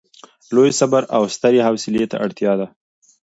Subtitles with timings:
[0.55, 2.67] لوی صبر او سترې حوصلې ته اړتیا ده.